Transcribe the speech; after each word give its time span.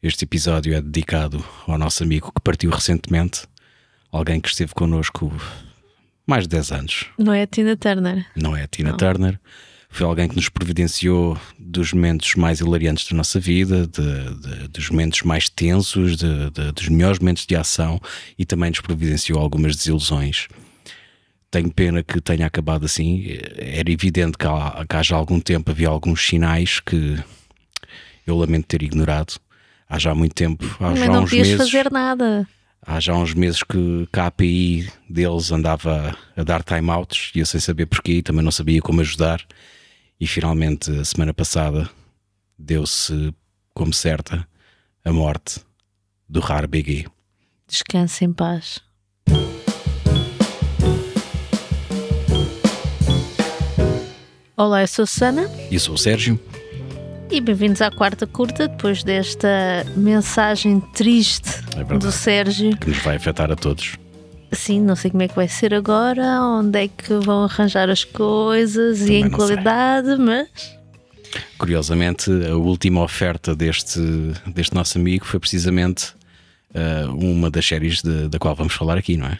Este 0.00 0.24
episódio 0.24 0.74
é 0.74 0.80
dedicado 0.80 1.44
ao 1.66 1.76
nosso 1.76 2.04
amigo 2.04 2.30
que 2.32 2.40
partiu 2.40 2.70
recentemente, 2.70 3.42
alguém 4.12 4.40
que 4.40 4.48
esteve 4.48 4.72
connosco 4.72 5.32
mais 6.24 6.44
de 6.44 6.50
10 6.50 6.70
anos. 6.70 7.06
Não 7.18 7.32
é 7.32 7.42
a 7.42 7.46
Tina 7.48 7.76
Turner. 7.76 8.24
Não 8.36 8.56
é 8.56 8.62
a 8.62 8.68
Tina 8.68 8.90
Não. 8.90 8.96
Turner. 8.96 9.40
Foi 9.90 10.06
alguém 10.06 10.28
que 10.28 10.36
nos 10.36 10.48
providenciou 10.48 11.36
dos 11.58 11.92
momentos 11.92 12.36
mais 12.36 12.60
hilariantes 12.60 13.08
da 13.10 13.16
nossa 13.16 13.40
vida, 13.40 13.88
de, 13.88 14.34
de, 14.36 14.68
dos 14.68 14.88
momentos 14.88 15.22
mais 15.22 15.48
tensos, 15.48 16.16
de, 16.16 16.50
dos 16.72 16.88
melhores 16.88 17.18
momentos 17.18 17.44
de 17.44 17.56
ação 17.56 18.00
e 18.38 18.44
também 18.44 18.70
nos 18.70 18.80
providenciou 18.80 19.40
algumas 19.40 19.74
desilusões. 19.74 20.46
Tenho 21.50 21.72
pena 21.72 22.04
que 22.04 22.20
tenha 22.20 22.46
acabado 22.46 22.84
assim. 22.84 23.36
Era 23.56 23.90
evidente 23.90 24.38
que 24.38 24.46
há, 24.46 24.84
que 24.88 24.94
há 24.94 25.02
já 25.02 25.16
algum 25.16 25.40
tempo 25.40 25.72
havia 25.72 25.88
alguns 25.88 26.24
sinais 26.24 26.78
que 26.78 27.18
eu 28.24 28.36
lamento 28.36 28.66
ter 28.66 28.84
ignorado 28.84 29.40
há 29.88 29.98
já 29.98 30.14
muito 30.14 30.34
tempo. 30.34 30.64
Há 30.78 30.90
Mas 30.90 30.98
já 30.98 31.06
não 31.06 31.22
uns 31.22 31.30
podias 31.30 31.48
meses, 31.48 31.70
fazer 31.70 31.90
nada. 31.90 32.48
Há 32.86 33.00
já 33.00 33.14
uns 33.14 33.34
meses 33.34 33.62
que, 33.62 34.08
a 34.12 34.26
API 34.26 34.88
deles 35.08 35.50
andava 35.50 36.16
a 36.36 36.42
dar 36.42 36.62
timeouts 36.62 37.32
e 37.34 37.40
eu 37.40 37.46
sem 37.46 37.60
saber 37.60 37.86
porquê, 37.86 38.22
também 38.22 38.42
não 38.42 38.52
sabia 38.52 38.80
como 38.80 39.00
ajudar. 39.00 39.44
E 40.20 40.26
finalmente, 40.26 40.90
a 40.90 41.04
semana 41.04 41.32
passada, 41.32 41.88
deu-se 42.58 43.32
como 43.72 43.92
certa 43.92 44.46
a 45.04 45.12
morte 45.12 45.60
do 46.28 46.40
raro 46.40 46.68
Biggie. 46.68 47.06
Descanse 47.66 48.24
em 48.24 48.32
paz. 48.32 48.80
Olá, 54.56 54.82
eu 54.82 54.88
sou 54.88 55.04
a 55.04 55.06
Susana. 55.06 55.48
E 55.70 55.74
eu 55.74 55.80
sou 55.80 55.94
o 55.94 55.98
Sérgio. 55.98 56.40
E 57.30 57.40
bem-vindos 57.42 57.82
à 57.82 57.90
quarta 57.90 58.26
curta, 58.26 58.68
depois 58.68 59.04
desta 59.04 59.84
mensagem 59.94 60.80
triste 60.94 61.50
é 61.76 61.84
do 61.84 62.10
Sérgio. 62.10 62.74
Que 62.78 62.88
nos 62.88 62.98
vai 62.98 63.16
afetar 63.16 63.50
a 63.52 63.56
todos. 63.56 63.96
Sim, 64.50 64.80
não 64.80 64.96
sei 64.96 65.10
como 65.10 65.22
é 65.22 65.28
que 65.28 65.36
vai 65.36 65.46
ser 65.46 65.74
agora, 65.74 66.40
onde 66.40 66.84
é 66.84 66.88
que 66.88 67.12
vão 67.18 67.44
arranjar 67.44 67.90
as 67.90 68.02
coisas 68.02 69.00
Também 69.00 69.16
e 69.16 69.26
em 69.26 69.30
qualidade, 69.30 70.08
sei. 70.08 70.16
mas. 70.16 70.78
Curiosamente, 71.58 72.30
a 72.50 72.56
última 72.56 73.02
oferta 73.02 73.54
deste, 73.54 74.00
deste 74.46 74.74
nosso 74.74 74.96
amigo 74.96 75.26
foi 75.26 75.38
precisamente 75.38 76.14
uh, 76.74 77.14
uma 77.14 77.50
das 77.50 77.66
séries 77.66 78.00
de, 78.00 78.28
da 78.28 78.38
qual 78.38 78.54
vamos 78.54 78.72
falar 78.72 78.96
aqui, 78.96 79.18
não 79.18 79.26
é? 79.26 79.38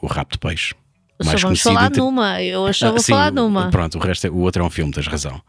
O 0.00 0.06
Rapto 0.06 0.38
de 0.38 0.38
Peixe. 0.38 0.74
Só 1.20 1.36
vamos 1.36 1.60
falar 1.60 1.90
numa, 1.90 2.42
eu 2.42 2.72
só 2.72 2.94
ah, 2.94 3.00
falar 3.00 3.32
numa. 3.32 3.70
Pronto, 3.70 3.98
o 3.98 4.00
resto 4.00 4.26
é, 4.26 4.30
o 4.30 4.38
outro 4.38 4.62
é 4.62 4.66
um 4.66 4.70
filme, 4.70 4.92
tens 4.92 5.06
razão. 5.06 5.40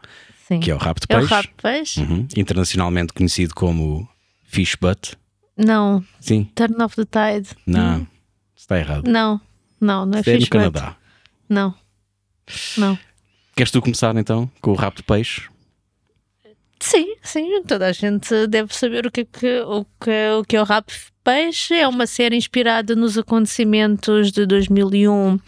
Sim. 0.48 0.60
que 0.60 0.70
é 0.70 0.74
o 0.74 0.78
rabo 0.78 0.98
de 0.98 1.06
peixe. 1.06 1.22
É 1.22 1.26
o 1.26 1.28
rabo 1.28 1.48
de 1.48 1.62
peixe. 1.62 2.00
Uhum. 2.00 2.26
Internacionalmente 2.34 3.12
conhecido 3.12 3.54
como 3.54 4.08
Fish 4.44 4.76
Butt. 4.80 5.14
Não. 5.54 6.02
Sim. 6.18 6.50
Turn 6.54 6.82
off 6.82 6.96
the 6.96 7.04
Tide. 7.04 7.50
Não. 7.66 7.98
Hum. 7.98 8.06
Está 8.56 8.78
errado. 8.78 9.06
Não. 9.06 9.38
Não, 9.78 10.06
não 10.06 10.18
é 10.18 10.22
Fish 10.22 10.34
Butt. 10.34 10.44
no 10.44 10.50
Canadá. 10.50 10.96
Não. 11.46 11.74
Não. 12.78 12.98
Queres 13.54 13.70
tu 13.70 13.82
começar 13.82 14.16
então 14.16 14.50
com 14.62 14.70
o 14.70 14.74
rabo 14.74 14.96
de 14.96 15.02
peixe? 15.02 15.50
Sim, 16.80 17.14
sim, 17.22 17.62
toda 17.64 17.88
a 17.88 17.92
gente 17.92 18.46
deve 18.46 18.74
saber 18.74 19.04
o 19.04 19.10
que 19.10 19.22
é, 19.22 19.24
que, 19.24 19.60
o 19.62 19.84
que, 20.00 20.30
o 20.38 20.44
que 20.44 20.56
é 20.56 20.62
o 20.62 20.64
de 20.64 21.12
Peixe. 21.24 21.74
É 21.74 21.86
uma 21.86 22.06
série 22.06 22.36
inspirada 22.36 22.94
nos 22.94 23.18
acontecimentos 23.18 24.30
de 24.30 24.46
2001 24.46 25.38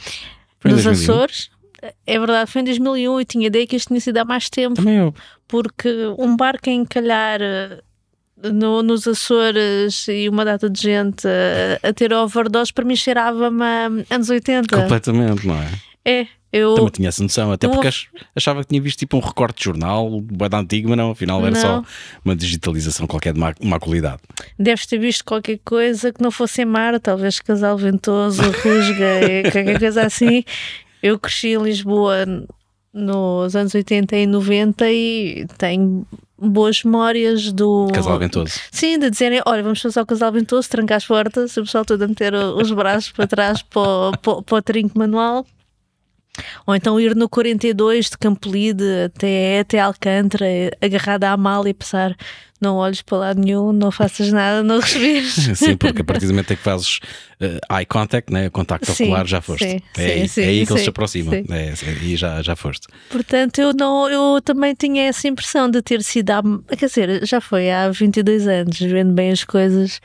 Foi 0.59 0.73
nos 0.73 0.83
2001? 0.83 0.91
Açores 0.91 1.51
é 2.06 2.19
verdade, 2.19 2.50
foi 2.50 2.62
em 2.62 2.64
2001 2.64 3.20
e 3.20 3.25
tinha 3.25 3.47
ideia 3.47 3.67
que 3.67 3.77
isto 3.77 3.89
tinha 3.89 4.00
sido 4.00 4.19
há 4.19 4.25
mais 4.25 4.48
tempo. 4.48 4.77
Também 4.77 4.97
eu. 4.97 5.14
Porque 5.48 5.89
um 6.19 6.37
barco 6.37 6.69
a 6.70 6.72
encalhar 6.72 7.41
eh, 7.41 7.83
no, 8.53 8.83
nos 8.83 9.06
Açores 9.06 10.06
e 10.09 10.28
uma 10.28 10.45
data 10.45 10.69
de 10.69 10.81
gente 10.81 11.27
a, 11.27 11.89
a 11.89 11.92
ter 11.92 12.12
overdose, 12.12 12.72
para 12.72 12.84
mim 12.84 12.97
cheirava-me 12.97 14.05
anos 14.11 14.31
80. 14.31 14.77
Completamente, 14.77 15.47
não 15.47 15.56
é? 15.56 15.69
É, 16.05 16.27
eu. 16.53 16.75
Também 16.75 16.91
tinha 16.91 17.09
essa 17.09 17.22
noção, 17.22 17.53
até 17.53 17.69
porque 17.69 17.88
achava 18.34 18.62
que 18.62 18.69
tinha 18.69 18.81
visto 18.81 18.99
tipo 18.99 19.16
um 19.16 19.21
recorte 19.21 19.59
de 19.59 19.65
jornal, 19.65 20.21
bem 20.21 20.49
antigo, 20.53 20.88
mas 20.88 20.99
não, 20.99 21.10
afinal 21.12 21.41
era 21.43 21.50
não. 21.50 21.60
só 21.60 21.84
uma 22.25 22.34
digitalização 22.34 23.06
qualquer 23.06 23.32
de 23.32 23.38
má, 23.38 23.55
má, 23.62 23.78
qualidade. 23.78 24.21
Deves 24.59 24.87
ter 24.87 24.99
visto 24.99 25.25
qualquer 25.25 25.60
coisa 25.65 26.12
que 26.12 26.22
não 26.22 26.31
fosse 26.31 26.62
em 26.62 26.65
mar, 26.65 26.99
talvez 26.99 27.38
Casal 27.38 27.76
Ventoso, 27.76 28.43
Rusga, 28.43 29.21
qualquer 29.53 29.78
coisa 29.78 30.06
assim, 30.06 30.44
eu 31.03 31.19
cresci 31.19 31.49
em 31.49 31.62
Lisboa 31.62 32.25
nos 32.93 33.55
anos 33.55 33.75
80 33.75 34.16
e 34.16 34.27
90 34.27 34.91
e 34.91 35.47
tenho 35.56 36.06
boas 36.37 36.83
memórias 36.83 37.53
do 37.53 37.88
Casal 37.93 38.19
Ventoso. 38.19 38.59
Sim, 38.71 38.99
de 38.99 39.11
dizerem: 39.11 39.43
olha, 39.47 39.62
vamos 39.62 39.81
fazer 39.81 40.00
o 40.00 40.06
Casal 40.06 40.33
Ventoso, 40.33 40.69
trancar 40.69 40.97
as 40.97 41.06
portas, 41.06 41.56
o 41.56 41.62
pessoal 41.62 41.84
todo 41.84 42.03
a 42.03 42.09
meter 42.09 42.34
os 42.34 42.72
braços 42.72 43.12
para 43.12 43.27
trás 43.27 43.62
para, 43.62 44.16
para, 44.19 44.43
para 44.43 44.59
o 44.59 44.62
trinco 44.62 44.99
manual. 44.99 45.47
Ou 46.67 46.75
então 46.75 47.01
ir 47.01 47.15
no 47.15 47.29
42 47.29 48.11
de 48.11 48.19
Campolide 48.19 48.85
até, 49.07 49.61
até 49.61 49.81
Alcântara, 49.81 50.47
agarrada 50.81 51.31
à 51.31 51.37
mala 51.37 51.69
e 51.69 51.75
passar 51.75 52.17
não 52.61 52.77
olhes 52.77 53.01
para 53.01 53.19
lado 53.19 53.41
nenhum, 53.41 53.73
não 53.73 53.91
faças 53.91 54.31
nada, 54.31 54.63
não 54.63 54.81
respires. 54.81 55.33
sim, 55.57 55.77
porque 55.77 56.03
a 56.03 56.05
partir 56.05 56.27
do 56.27 56.33
momento 56.33 56.53
em 56.53 56.57
que 56.57 56.63
fazes 56.63 57.01
uh, 57.41 57.75
eye 57.75 57.87
contact, 57.87 58.31
né, 58.31 58.51
contacto 58.51 58.93
ocular, 58.93 59.27
já 59.27 59.41
foste. 59.41 59.67
Sim, 59.67 59.81
é, 59.97 60.21
sim, 60.21 60.29
sim, 60.29 60.43
é 60.43 60.45
aí 60.49 60.67
que 60.67 60.73
eles 60.73 60.83
se 60.83 60.89
aproximam. 60.91 61.35
É, 61.35 61.73
e 62.03 62.17
já, 62.17 62.43
já 62.43 62.55
foste. 62.55 62.87
Portanto, 63.09 63.59
eu, 63.61 63.73
não, 63.73 64.09
eu 64.11 64.43
também 64.43 64.75
tinha 64.75 65.05
essa 65.05 65.27
impressão 65.27 65.71
de 65.71 65.81
ter 65.81 66.03
sido 66.03 66.31
há, 66.31 66.43
quer 66.77 66.87
dizer, 66.87 67.27
já 67.27 67.41
foi 67.41 67.71
há 67.71 67.89
22 67.91 68.47
anos, 68.47 68.79
vendo 68.79 69.12
bem 69.12 69.31
as 69.31 69.43
coisas 69.43 70.01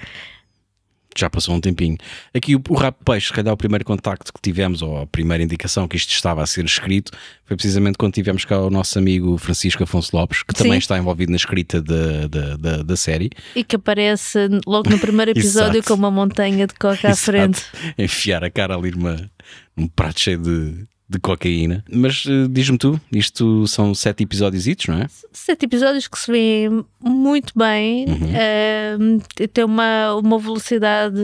já 1.18 1.30
passou 1.30 1.56
um 1.56 1.62
tempinho. 1.62 1.98
Aqui 2.34 2.56
o, 2.56 2.62
o 2.70 2.76
Rap 2.76 2.96
Peixe, 3.04 3.28
se 3.28 3.34
calhar 3.34 3.54
o 3.54 3.58
primeiro 3.58 3.86
contacto 3.86 4.34
que 4.34 4.42
tivemos, 4.42 4.82
ou 4.82 5.02
a 5.02 5.08
primeira 5.08 5.44
indicação 5.44 5.88
que 5.88 5.96
isto 5.96 6.12
estava 6.12 6.44
a 6.44 6.46
ser 6.46 6.66
escrito, 6.66 7.12
foi 7.46 7.56
precisamente 7.56 7.98
quando 7.98 8.14
tivemos 8.14 8.46
cá 8.46 8.60
o 8.60 8.70
nosso 8.70 8.98
amigo 8.98 9.38
Francisco 9.38 9.84
Afonso 9.84 10.16
Lopes, 10.16 10.44
que 10.44 10.54
também 10.54 10.78
está 10.78 10.98
envolvido 10.98 11.32
na 11.32 11.38
escrita 11.38 11.82
da, 11.82 12.28
da, 12.28 12.58
da, 12.58 12.84
da 12.84 12.98
série. 12.98 13.30
E 13.56 13.64
que 13.64 13.76
aparece 13.76 14.50
logo 14.66 14.90
no 14.90 15.00
primeiro 15.00 15.32
episódio 15.38 15.84
com 15.84 15.94
uma 15.94 16.12
montanha 16.12 16.68
de 16.68 16.74
coca 16.74 17.10
à 17.10 17.16
frente. 17.16 17.64
Enfiar 17.98 18.44
a 18.44 18.50
cara 18.50 18.76
ali 18.76 18.92
numa, 18.92 19.30
num 19.76 19.88
prato 19.88 20.20
cheio 20.20 20.40
de, 20.40 20.86
de 21.08 21.20
cocaína. 21.20 21.84
Mas 21.90 22.26
uh, 22.26 22.48
diz-me 22.50 22.78
tu, 22.78 23.00
isto 23.12 23.68
são 23.68 23.94
sete 23.94 24.24
episódios, 24.24 24.66
não 24.88 25.02
é? 25.02 25.08
Sete 25.32 25.66
episódios 25.66 26.08
que 26.08 26.18
se 26.18 26.32
vêem 26.32 26.84
muito 27.00 27.54
bem, 27.56 28.06
uhum. 28.08 29.14
uh, 29.14 29.48
tem 29.48 29.64
uma, 29.64 30.16
uma 30.16 30.40
velocidade, 30.40 31.22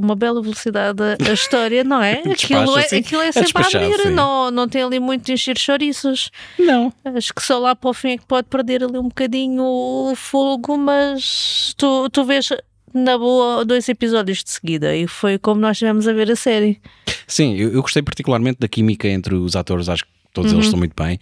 uma 0.00 0.14
bela 0.14 0.40
velocidade 0.40 1.02
a 1.02 1.16
história, 1.32 1.82
não 1.82 2.00
é? 2.00 2.22
aquilo, 2.30 2.78
é 2.78 2.96
aquilo 2.96 3.22
é, 3.22 3.28
é 3.28 3.32
sempre 3.32 3.62
a 3.62 3.66
abrir, 3.66 4.10
não, 4.10 4.50
não 4.50 4.68
tem 4.68 4.82
ali 4.82 5.00
muito 5.00 5.24
de 5.24 5.32
encher 5.32 5.58
chouriços. 5.58 6.30
Não. 6.58 6.92
Acho 7.04 7.34
que 7.34 7.42
só 7.42 7.58
lá 7.58 7.74
para 7.74 7.90
o 7.90 7.94
fim 7.94 8.10
é 8.10 8.18
que 8.18 8.26
pode 8.26 8.46
perder 8.48 8.84
ali 8.84 8.98
um 8.98 9.08
bocadinho 9.08 9.64
o 9.64 10.14
fogo, 10.14 10.78
mas 10.78 11.74
tu, 11.76 12.08
tu 12.10 12.24
vês 12.24 12.48
na 12.94 13.18
boa 13.18 13.64
dois 13.64 13.88
episódios 13.88 14.44
de 14.44 14.50
seguida 14.50 14.96
e 14.96 15.08
foi 15.08 15.36
como 15.38 15.60
nós 15.60 15.72
estivemos 15.72 16.06
a 16.06 16.12
ver 16.12 16.30
a 16.30 16.36
série. 16.36 16.80
Sim, 17.26 17.54
eu, 17.56 17.72
eu, 17.72 17.82
gostei 17.82 18.02
particularmente 18.02 18.60
da 18.60 18.68
química 18.68 19.08
entre 19.08 19.34
os 19.34 19.56
atores, 19.56 19.88
acho 19.88 20.04
que 20.04 20.10
todos 20.32 20.52
uhum. 20.52 20.58
eles 20.58 20.66
estão 20.66 20.78
muito 20.78 20.94
bem. 20.96 21.18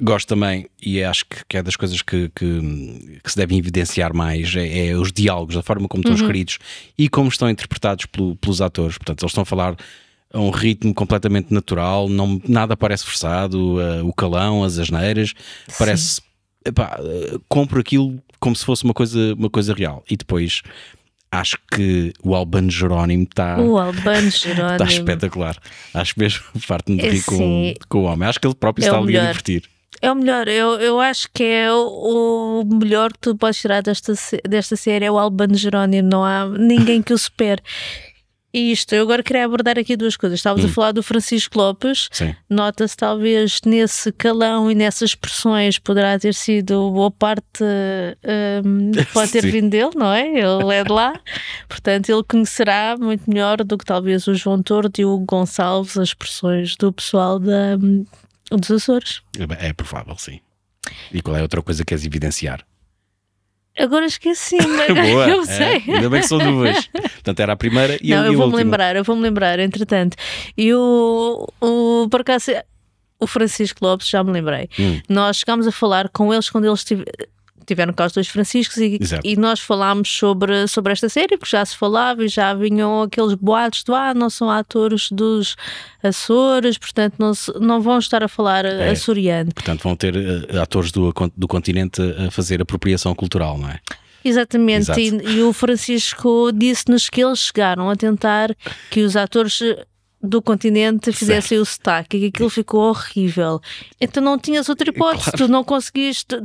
Gosto 0.00 0.26
também, 0.26 0.66
e 0.82 1.02
acho 1.04 1.24
que, 1.26 1.36
que 1.48 1.56
é 1.56 1.62
das 1.62 1.76
coisas 1.76 2.02
que, 2.02 2.28
que, 2.34 3.20
que, 3.22 3.30
se 3.30 3.36
devem 3.36 3.58
evidenciar 3.58 4.12
mais, 4.12 4.54
é, 4.56 4.88
é, 4.88 4.96
os 4.96 5.12
diálogos, 5.12 5.56
a 5.56 5.62
forma 5.62 5.86
como 5.86 6.00
estão 6.00 6.16
uhum. 6.16 6.20
escritos 6.20 6.58
e 6.98 7.08
como 7.08 7.28
estão 7.28 7.48
interpretados 7.48 8.06
pelo, 8.06 8.34
pelos 8.36 8.60
atores. 8.60 8.98
Portanto, 8.98 9.22
eles 9.22 9.30
estão 9.30 9.42
a 9.42 9.46
falar 9.46 9.76
a 10.32 10.40
um 10.40 10.50
ritmo 10.50 10.92
completamente 10.92 11.54
natural, 11.54 12.08
não, 12.08 12.40
nada 12.48 12.76
parece 12.76 13.04
forçado, 13.04 13.76
uh, 13.76 14.04
o 14.04 14.12
calão, 14.12 14.64
as 14.64 14.78
asneiras, 14.78 15.32
Sim. 15.68 15.74
parece. 15.78 16.20
Epá, 16.66 16.98
uh, 16.98 17.40
compro 17.48 17.78
aquilo 17.78 18.20
como 18.44 18.54
se 18.54 18.62
fosse 18.62 18.84
uma 18.84 18.92
coisa, 18.92 19.34
uma 19.38 19.48
coisa 19.48 19.72
real. 19.72 20.04
E 20.08 20.18
depois 20.18 20.60
acho 21.32 21.56
que 21.72 22.12
o 22.22 22.34
Albano 22.34 22.70
Jerónimo 22.70 23.22
está 23.22 23.58
o 23.58 23.78
Albano 23.78 24.30
Jerónimo 24.30 24.72
está 24.72 24.84
espetacular. 24.84 25.56
Acho 25.94 26.12
mesmo 26.18 26.44
farto-me 26.60 26.98
de 26.98 27.08
rir 27.08 27.24
com, 27.24 27.72
com 27.88 27.98
o 28.00 28.02
homem. 28.02 28.28
Acho 28.28 28.38
que 28.38 28.46
ele 28.46 28.54
próprio 28.54 28.84
é 28.84 28.88
está 28.88 28.98
ali 28.98 29.16
a 29.16 29.28
divertir. 29.28 29.64
É 30.02 30.12
o 30.12 30.14
melhor, 30.14 30.46
eu, 30.48 30.72
eu 30.78 31.00
acho 31.00 31.28
que 31.32 31.42
é 31.42 31.72
o, 31.72 32.60
o 32.60 32.64
melhor 32.66 33.10
que 33.14 33.20
tu 33.20 33.36
podes 33.36 33.58
tirar 33.58 33.82
desta, 33.82 34.12
desta 34.46 34.76
série 34.76 35.06
é 35.06 35.10
o 35.10 35.18
Albano 35.18 35.54
Jerónimo, 35.54 36.06
não 36.06 36.22
há 36.22 36.46
ninguém 36.46 37.00
que 37.00 37.14
o 37.14 37.16
supere. 37.16 37.62
E 38.54 38.70
isto, 38.70 38.94
eu 38.94 39.02
agora 39.02 39.20
queria 39.20 39.44
abordar 39.44 39.76
aqui 39.76 39.96
duas 39.96 40.16
coisas. 40.16 40.38
Estávamos 40.38 40.64
hum. 40.64 40.68
a 40.68 40.72
falar 40.72 40.92
do 40.92 41.02
Francisco 41.02 41.58
Lopes. 41.58 42.08
Nota-se 42.48 42.96
talvez 42.96 43.60
nesse 43.66 44.12
calão 44.12 44.70
e 44.70 44.76
nessas 44.76 45.10
expressões 45.10 45.76
poderá 45.80 46.16
ter 46.16 46.32
sido 46.34 46.92
boa 46.92 47.10
parte, 47.10 47.64
um, 48.64 48.92
pode 49.12 49.32
ter 49.32 49.44
vindo 49.44 49.70
dele, 49.70 49.90
não 49.96 50.12
é? 50.12 50.28
Ele 50.28 50.72
é 50.72 50.84
de 50.84 50.92
lá. 50.92 51.20
Portanto, 51.68 52.08
ele 52.08 52.22
conhecerá 52.22 52.96
muito 52.96 53.28
melhor 53.28 53.56
do 53.64 53.76
que 53.76 53.84
talvez 53.84 54.28
o 54.28 54.34
João 54.36 54.62
Tordo 54.62 55.00
e 55.00 55.04
o 55.04 55.18
Gonçalves 55.18 55.98
as 55.98 56.10
expressões 56.10 56.76
do 56.76 56.92
pessoal 56.92 57.40
da, 57.40 57.76
dos 57.76 58.70
Açores. 58.70 59.20
É, 59.58 59.72
provável, 59.72 60.16
sim. 60.16 60.38
E 61.12 61.20
qual 61.20 61.34
é 61.34 61.40
a 61.40 61.42
outra 61.42 61.60
coisa 61.60 61.82
que 61.82 61.88
queres 61.88 62.06
evidenciar? 62.06 62.64
Agora 63.78 64.06
esqueci, 64.06 64.56
mas 64.56 64.86
Boa, 65.10 65.28
eu 65.30 65.42
é, 65.42 65.46
sei. 65.46 65.94
ainda 65.94 66.08
bem 66.10 66.20
que 66.20 66.28
são 66.28 66.38
duas. 66.38 66.86
Portanto, 66.86 67.40
era 67.40 67.52
a 67.52 67.56
primeira 67.56 67.98
e, 68.00 68.10
Não, 68.10 68.22
a, 68.22 68.26
eu 68.26 68.34
vou-me 68.36 68.56
lembrar, 68.56 68.94
eu 68.96 69.02
vou-me 69.04 69.22
lembrar, 69.22 69.58
entretanto. 69.58 70.16
E 70.56 70.72
o, 70.72 71.46
o 71.60 72.08
por 72.08 72.20
acaso, 72.20 72.52
o 73.18 73.26
Francisco 73.26 73.84
Lopes, 73.84 74.08
já 74.08 74.22
me 74.22 74.30
lembrei. 74.30 74.68
Hum. 74.78 75.00
Nós 75.08 75.38
chegámos 75.38 75.66
a 75.66 75.72
falar 75.72 76.08
com 76.10 76.32
eles 76.32 76.48
quando 76.50 76.66
eles 76.66 76.84
tive- 76.84 77.04
tiveram 77.64 77.92
cá 77.92 78.06
os 78.06 78.12
dois 78.12 78.28
Franciscos 78.28 78.76
e, 78.78 78.98
e 79.24 79.36
nós 79.36 79.60
falámos 79.60 80.08
sobre, 80.08 80.66
sobre 80.68 80.92
esta 80.92 81.08
série, 81.08 81.36
porque 81.36 81.56
já 81.56 81.64
se 81.64 81.76
falava 81.76 82.24
e 82.24 82.28
já 82.28 82.52
vinham 82.54 83.02
aqueles 83.02 83.34
boatos 83.34 83.82
do 83.84 83.94
ah, 83.94 84.12
não 84.14 84.28
são 84.30 84.50
atores 84.50 85.10
dos 85.10 85.56
Açores, 86.02 86.76
portanto 86.76 87.14
não, 87.18 87.32
se- 87.34 87.52
não 87.58 87.80
vão 87.80 87.98
estar 87.98 88.22
a 88.22 88.28
falar 88.28 88.64
É. 88.64 88.90
açoriano. 88.90 89.52
Portanto, 89.54 89.82
vão 89.82 89.96
ter 89.96 90.14
eh, 90.14 90.58
atores 90.58 90.92
do, 90.92 91.12
do 91.36 91.48
continente 91.48 92.00
a 92.26 92.30
fazer 92.30 92.60
apropriação 92.60 93.14
cultural, 93.14 93.56
não 93.58 93.68
é? 93.70 93.80
Exatamente, 94.22 94.90
e, 94.98 95.08
e 95.36 95.42
o 95.42 95.52
Francisco 95.52 96.50
disse-nos 96.52 97.08
que 97.10 97.22
eles 97.22 97.40
chegaram 97.40 97.88
a 97.90 97.96
tentar 97.96 98.54
que 98.90 99.00
os 99.00 99.16
atores 99.16 99.58
do 100.22 100.40
continente 100.40 101.12
fizessem 101.12 101.58
o 101.58 101.64
sotaque 101.66 102.16
e 102.16 102.20
que 102.20 102.26
aquilo 102.28 102.48
ficou 102.48 102.88
horrível. 102.88 103.60
Então 104.00 104.22
não 104.22 104.38
tinhas 104.38 104.68
outra 104.70 104.88
hipótese, 104.88 105.24
Claro. 105.24 105.38
tu 105.38 105.48
não 105.48 105.62
conseguiste. 105.62 106.40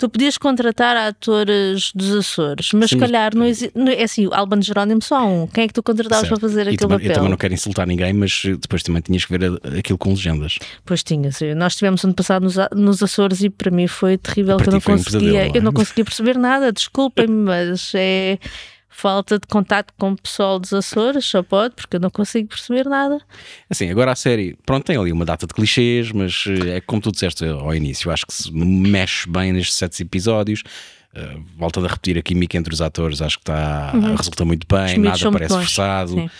Tu 0.00 0.08
podias 0.08 0.38
contratar 0.38 0.96
atores 0.96 1.92
dos 1.94 2.10
Açores, 2.16 2.70
mas 2.72 2.88
se 2.88 2.96
calhar 2.96 3.36
não 3.36 3.44
existe. 3.44 3.78
É 3.78 4.02
assim, 4.02 4.26
o 4.26 4.32
Albano 4.32 4.62
Jerónimo 4.62 5.02
só 5.02 5.16
há 5.16 5.24
um. 5.26 5.46
Quem 5.46 5.64
é 5.64 5.68
que 5.68 5.74
tu 5.74 5.82
contratavas 5.82 6.26
Certo. 6.26 6.40
para 6.40 6.48
fazer 6.48 6.60
e 6.60 6.62
aquele 6.70 6.76
também, 6.78 6.96
eu 6.96 7.02
papel? 7.02 7.14
também 7.16 7.30
não 7.30 7.36
quero 7.36 7.52
insultar 7.52 7.86
ninguém, 7.86 8.14
mas 8.14 8.42
depois 8.44 8.82
também 8.82 9.02
tinhas 9.02 9.26
que 9.26 9.36
ver 9.36 9.60
aquilo 9.78 9.98
com 9.98 10.08
legendas. 10.08 10.58
Pois 10.86 11.02
tinha, 11.02 11.30
sim. 11.30 11.52
nós 11.52 11.76
tivemos 11.76 12.02
ano 12.02 12.14
passado 12.14 12.46
nos, 12.74 13.02
Açores 13.02 13.42
e 13.42 13.50
para 13.50 13.70
mim 13.70 13.86
foi 13.86 14.16
terrível 14.16 14.56
que 14.56 14.70
eu 14.70 14.72
não 14.72 14.80
foi 14.80 14.94
um 14.94 14.96
conseguia, 14.96 15.20
pesadelo, 15.20 15.48
não 15.48 15.54
é? 15.54 15.58
eu 15.58 15.62
não 15.62 15.72
conseguia 15.72 16.04
perceber 16.04 16.38
nada, 16.38 16.72
desculpem-me, 16.72 17.34
mas 17.34 17.92
é 17.94 18.38
falta 19.00 19.38
de 19.38 19.46
contato 19.46 19.92
com 19.98 20.12
o 20.12 20.16
pessoal 20.16 20.58
dos 20.58 20.72
Açores, 20.72 21.24
só 21.24 21.42
pode, 21.42 21.74
porque 21.74 21.96
eu 21.96 22.00
não 22.00 22.10
consigo 22.10 22.48
perceber 22.48 22.84
nada. 22.86 23.18
Assim, 23.68 23.90
agora 23.90 24.12
a 24.12 24.16
série, 24.16 24.56
pronto, 24.66 24.84
tem 24.84 24.96
ali 24.96 25.10
uma 25.12 25.24
data 25.24 25.46
de 25.46 25.54
clichês, 25.54 26.12
mas 26.12 26.44
eh, 26.46 26.76
é 26.76 26.80
como 26.80 27.00
tu 27.00 27.10
disseste 27.10 27.44
ao 27.44 27.74
início, 27.74 28.10
acho 28.10 28.26
que 28.26 28.32
se 28.34 28.52
mexe 28.52 29.28
bem 29.28 29.52
nestes 29.52 29.74
sete 29.76 30.02
episódios. 30.02 30.62
eh, 31.14 31.36
volta 31.58 31.80
a 31.80 31.88
repetir 31.88 32.16
a 32.18 32.22
química 32.22 32.56
entre 32.56 32.72
os 32.72 32.80
atores, 32.80 33.20
acho 33.20 33.36
que 33.38 33.42
está 33.42 33.90
resulta 34.16 34.44
muito 34.44 34.64
Uhum. 34.72 34.84
Bem, 34.86 34.98
nada 34.98 35.32
parece 35.32 35.54
forçado. 35.54 36.12
Sim. 36.12 36.30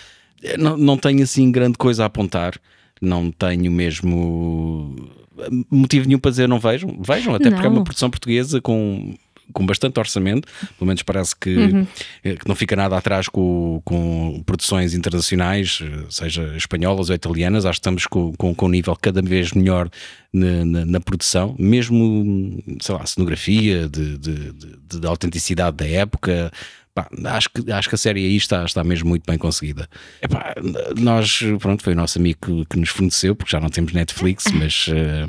Eh, 0.42 0.56
Não, 0.56 0.76
não 0.76 0.96
tenho 0.96 1.22
assim 1.22 1.50
grande 1.50 1.76
coisa 1.76 2.04
a 2.04 2.06
apontar, 2.06 2.54
não 3.02 3.30
tenho 3.32 3.70
mesmo 3.72 4.94
eh, 5.38 5.48
motivo 5.70 6.06
nenhum 6.06 6.18
para 6.20 6.30
dizer 6.30 6.48
não 6.48 6.58
vejam. 6.60 6.96
Vejam, 7.00 7.34
até 7.34 7.50
porque 7.50 7.66
é 7.66 7.68
Não. 7.68 7.76
uma 7.78 7.84
produção 7.84 8.10
portuguesa 8.10 8.60
com, 8.60 9.14
com 9.52 9.64
bastante 9.66 9.98
orçamento, 9.98 10.48
pelo 10.78 10.86
menos 10.86 11.02
parece 11.02 11.34
que, 11.36 11.56
Uhum. 11.56 11.86
eh, 12.24 12.36
que 12.36 12.48
não 12.48 12.54
fica 12.54 12.74
nada 12.76 12.96
atrás 12.96 13.28
com, 13.28 13.80
com 13.84 14.42
produções 14.46 14.94
internacionais, 14.94 15.80
eh, 15.82 16.04
seja 16.08 16.54
espanholas 16.56 17.08
ou 17.10 17.14
italianas. 17.14 17.64
Acho 17.66 17.78
que 17.78 17.80
estamos 17.80 18.06
com, 18.06 18.32
com, 18.34 18.54
com 18.54 18.66
um 18.66 18.68
nível 18.70 18.96
cada 19.00 19.20
vez 19.22 19.52
melhor 19.52 19.88
na, 20.32 20.64
na, 20.64 20.84
na 20.84 21.00
produção, 21.00 21.54
mesmo, 21.58 22.62
sei 22.80 22.94
lá, 22.94 23.04
cenografia, 23.06 23.88
de, 23.88 24.16
de, 24.18 24.52
de, 24.52 25.00
de 25.00 25.06
autenticidade 25.06 25.76
da 25.76 25.86
época. 25.86 26.50
Pá, 26.92 27.08
acho, 27.26 27.48
que, 27.50 27.70
acho 27.70 27.88
que 27.88 27.94
a 27.94 27.98
série 27.98 28.24
aí 28.24 28.36
está, 28.36 28.64
está 28.64 28.82
mesmo 28.82 29.08
muito 29.08 29.22
bem 29.24 29.38
conseguida. 29.38 29.88
Epá, 30.20 30.54
nós, 30.98 31.40
pronto, 31.60 31.84
foi 31.84 31.92
o 31.92 31.96
nosso 31.96 32.18
amigo 32.18 32.38
que, 32.44 32.64
que 32.66 32.78
nos 32.78 32.88
forneceu, 32.88 33.34
porque 33.36 33.52
já 33.52 33.60
não 33.60 33.68
temos 33.68 33.92
Netflix, 33.92 34.44
mas 34.52 34.86
eh, 34.88 35.26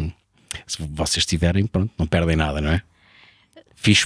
se 0.65 0.77
vocês 0.81 1.23
tiverem, 1.25 1.67
pronto, 1.67 1.91
não 1.99 2.07
perdem 2.07 2.35
nada, 2.35 2.59
não 2.61 2.71
é? 2.71 2.81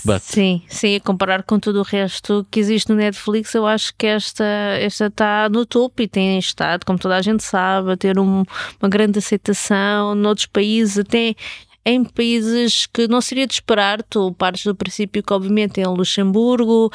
But. 0.06 0.22
Sim, 0.22 0.62
sim, 0.70 0.96
a 0.96 1.00
comparar 1.02 1.44
com 1.44 1.60
tudo 1.60 1.80
o 1.80 1.84
resto 1.84 2.46
que 2.50 2.60
existe 2.60 2.90
no 2.90 2.96
Netflix, 2.96 3.54
eu 3.54 3.66
acho 3.68 3.94
que 3.98 4.08
esta 4.08 4.44
esta 4.80 5.08
está 5.08 5.50
no 5.50 5.66
topo 5.66 6.02
e 6.02 6.08
tem 6.08 6.40
estado, 6.40 6.86
como 6.86 6.98
toda 6.98 7.16
a 7.18 7.22
gente 7.22 7.44
sabe, 7.44 7.92
a 7.92 7.98
ter 7.98 8.18
um- 8.18 8.44
uma 8.82 8.90
grande 8.90 9.20
aceitação 9.20 10.16
noutros 10.16 10.46
países, 10.46 11.00
até 11.00 11.36
em 11.86 12.04
países 12.04 12.88
que 12.88 13.08
não 13.08 13.22
seria 13.22 13.46
de 13.46 13.54
esperar, 13.54 14.02
tu 14.04 14.34
partes 14.34 14.66
do 14.66 14.74
princípio 14.74 15.22
que 15.22 15.32
obviamente 15.32 15.80
em 15.80 15.86
Luxemburgo, 15.86 16.92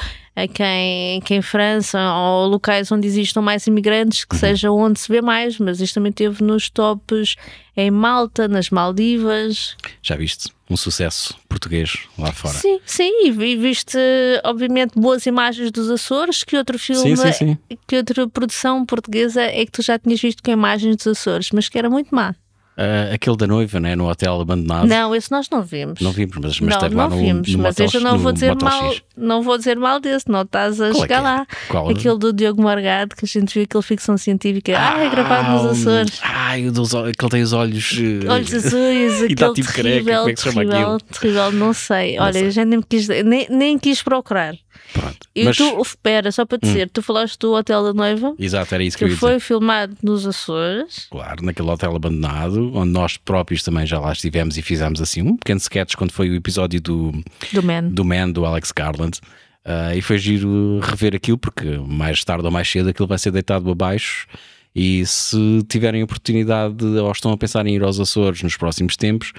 que 0.53 0.63
em, 0.65 1.21
que 1.21 1.35
em 1.35 1.43
França, 1.43 1.99
ou 2.15 2.49
locais 2.49 2.91
onde 2.91 3.07
existam 3.07 3.41
mais 3.41 3.67
imigrantes, 3.69 4.25
que 4.25 4.37
seja 4.37 4.71
onde 4.73 4.99
se 4.99 5.09
vê 5.11 5.21
mais, 5.23 5.59
mas 5.59 5.81
isto 5.81 5.95
também 5.95 6.11
teve 6.11 6.43
nos 6.43 6.69
tops 6.69 7.37
em 7.77 7.89
Malta, 7.91 8.49
nas 8.49 8.69
Maldivas, 8.71 9.77
Já 10.03 10.17
viste? 10.17 10.51
Um 10.69 10.77
sucesso 10.77 11.35
português 11.49 12.07
lá 12.19 12.33
fora. 12.33 12.55
Sim, 12.59 12.81
sim, 12.87 13.27
e 13.27 13.31
vi- 13.31 13.57
viste, 13.57 13.99
obviamente, 14.45 14.93
boas 14.99 15.27
imagens 15.27 15.71
dos 15.73 15.91
Açores. 15.91 16.45
Que 16.45 16.57
outro 16.57 16.79
filme, 16.79 17.17
sim, 17.17 17.33
sim. 17.33 17.59
que 17.89 17.97
outra 17.97 18.29
produção 18.29 18.85
portuguesa 18.87 19.43
é 19.43 19.65
que 19.65 19.73
tu 19.73 19.83
já 19.83 19.99
tinhas 19.99 20.21
visto 20.21 20.43
com 20.45 20.51
imagens 20.53 20.97
dos 20.97 21.07
Açores, 21.09 21.51
mas 21.53 21.69
que 21.69 21.77
era 21.79 21.91
muito 21.91 22.15
má? 22.15 22.35
Ah, 22.77 23.13
aquele 23.15 23.37
da 23.37 23.47
noiva, 23.47 23.79
né? 23.79 23.95
No 23.95 24.09
hotel 24.09 24.41
abandonado. 24.41 24.87
Não, 24.89 25.15
esse 25.15 25.31
nós 25.31 25.49
não 25.51 25.63
vimos. 25.63 26.01
Não 26.01 26.13
vimos, 26.13 26.35
mas, 26.39 26.61
mas 26.61 26.71
não, 26.71 26.77
esteve 26.79 26.95
não 26.95 27.03
lá 27.05 27.11
no, 27.11 27.17
vimos, 27.19 27.49
no 27.53 27.59
mas 27.59 27.79
motel, 27.79 27.91
eu 27.93 28.01
não 28.01 28.19
vou 28.19 28.33
dizer 28.33 28.57
mal, 28.57 28.93
X. 28.93 29.03
não 29.17 29.43
vou 29.43 29.59
dizer 29.59 29.77
mal 29.79 30.01
desse, 30.01 30.29
não 30.31 30.43
estás 30.43 30.81
a 30.81 30.91
Qual 30.91 30.97
é 30.97 31.01
chegar 31.03 31.19
é? 31.19 31.21
lá. 31.21 31.47
Qual? 31.69 31.91
Aquele 31.91 32.17
do 32.19 32.33
Diogo 32.33 32.63
Morgado, 32.63 33.15
que 33.15 33.25
a 33.27 33.29
gente 33.29 33.53
viu 33.53 33.65
aquele 33.65 33.83
ficção 33.83 34.17
científica. 34.17 34.73
Ah, 34.79 34.99
é 35.05 35.11
gravado 35.11 35.53
nos 35.65 35.79
Açores. 35.81 36.21
Ai, 36.23 36.67
o 36.69 36.73
dos, 36.73 36.95
aquele 36.95 37.31
tem 37.31 37.43
os 37.43 37.53
olhos. 37.53 37.99
eh, 37.99 38.29
Olhos 38.33 38.55
azuis, 38.55 39.23
E 39.29 39.35
tá 39.35 39.47
aquele 39.47 39.55
tipo 39.57 39.69
careca, 39.75 39.83
terrível, 39.91 40.17
como 40.19 40.31
é 40.31 40.33
que 40.35 40.41
se 40.41 40.49
chama 40.51 40.65
terrível, 40.67 40.99
terrível, 41.01 41.53
não 41.53 41.73
sei. 41.75 42.17
Não 42.17 42.23
Olha, 42.25 42.33
sei. 42.33 42.51
já 42.51 42.65
nem, 42.65 42.81
quis, 42.81 43.09
nem, 43.09 43.47
nem 43.51 43.79
quis 43.79 44.03
procurar. 44.03 44.55
Pronto. 44.93 45.19
E 45.35 45.45
Mas, 45.45 45.57
tu, 45.57 45.81
espera, 45.81 46.33
só 46.33 46.45
para 46.45 46.59
dizer, 46.59 46.91
tu 46.91 47.03
falaste 47.03 47.39
do 47.39 47.53
Hotel 47.53 47.83
da 47.85 47.93
Noiva, 47.95 48.35
exato, 48.39 48.75
era 48.75 48.83
isso 48.83 48.99
que, 48.99 49.05
eu 49.05 49.09
que 49.09 49.15
ia 49.15 49.19
foi 49.19 49.31
dizer. 49.35 49.41
filmado 49.41 49.97
nos 50.03 50.27
Açores. 50.27 51.07
Claro, 51.11 51.45
naquele 51.45 51.71
hotel 51.71 51.95
abandonado, 51.95 52.73
onde 52.75 52.91
nós 52.93 53.17
próprios 53.17 53.63
também 53.63 53.87
já 53.87 54.01
lá 54.01 54.13
estivemos 54.13 54.59
e 54.59 54.63
fizemos 54.63 55.01
assim 55.01 55.23
um 55.23 55.37
pequeno 55.37 55.59
sketch 55.61 55.95
quando 55.95 56.11
foi 56.13 56.29
o 56.31 56.35
episódio 56.35 56.81
do, 56.81 57.13
Do 57.53 57.63
Man. 57.63 57.89
do 57.89 58.05
Man, 58.05 58.31
do 58.31 58.45
Alex 58.45 58.73
Garland. 58.73 59.19
Ah, 59.65 59.95
e 59.95 60.01
foi 60.03 60.19
giro 60.19 60.81
rever 60.83 61.15
aquilo, 61.15 61.39
porque 61.39 61.65
mais 61.87 62.25
tarde 62.25 62.45
ou 62.45 62.51
mais 62.51 62.69
cedo 62.69 62.89
aquilo 62.89 63.07
vai 63.07 63.19
ser 63.19 63.31
deitado 63.31 63.71
abaixo. 63.71 64.27
E 64.75 65.05
se 65.05 65.37
tiverem 65.69 66.03
oportunidade 66.03 66.85
ou 66.85 67.11
estão 67.13 67.33
a 67.33 67.37
pensar 67.37 67.67
em 67.67 67.75
ir 67.75 67.83
aos 67.83 67.99
Açores 68.01 68.43
nos 68.43 68.57
próximos 68.57 68.97
tempos, 68.97 69.33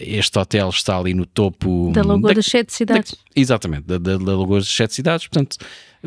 este 0.00 0.38
hotel 0.38 0.68
está 0.68 0.96
ali 0.98 1.14
no 1.14 1.26
topo 1.26 1.90
Da 1.92 2.02
Lagoa 2.02 2.30
da- 2.30 2.34
das 2.34 2.46
Sete 2.46 2.72
Cidades. 2.72 3.12
da- 3.12 3.18
exatamente, 3.34 3.82
da, 3.84 3.98
da, 3.98 4.16
da 4.16 4.36
Lagoa 4.36 4.58
das 4.60 4.68
Sete 4.68 4.94
Cidades. 4.94 5.26
Portanto, 5.26 5.56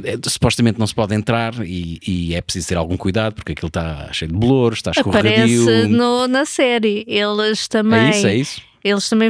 é, 0.03 0.17
supostamente 0.29 0.79
não 0.79 0.87
se 0.87 0.95
pode 0.95 1.13
entrar 1.15 1.53
e, 1.65 1.99
e 2.05 2.35
é 2.35 2.41
preciso 2.41 2.67
ter 2.69 2.75
algum 2.77 2.97
cuidado, 2.97 3.33
porque 3.35 3.51
aquilo 3.53 3.67
está 3.67 4.09
cheio 4.13 4.31
de 4.31 4.37
bolores, 4.37 4.79
está 4.79 4.91
escorregadio. 4.91 5.63
Aparece 5.63 5.87
no, 5.87 6.27
na 6.27 6.45
série. 6.45 7.03
Eles 7.07 7.67
também. 7.67 7.99
É 7.99 8.09
isso, 8.11 8.27
é 8.27 8.35
isso. 8.35 8.61
Eles 8.83 9.09
também, 9.09 9.29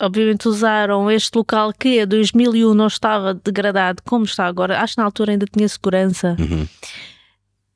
obviamente, 0.00 0.48
usaram 0.48 1.10
este 1.10 1.34
local 1.36 1.72
que 1.72 2.00
em 2.02 2.06
2001 2.06 2.74
não 2.74 2.86
estava 2.86 3.34
degradado 3.34 4.02
como 4.04 4.24
está 4.24 4.46
agora. 4.46 4.80
Acho 4.80 4.94
que 4.94 4.98
na 5.00 5.04
altura 5.04 5.32
ainda 5.32 5.46
tinha 5.46 5.68
segurança. 5.68 6.36
Uhum. 6.38 6.66